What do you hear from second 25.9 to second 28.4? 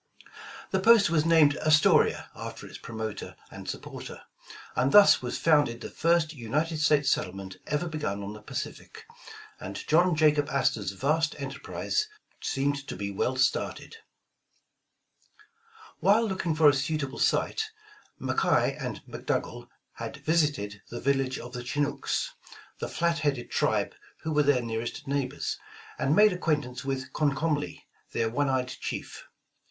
and made acquaintance with Comcomly, their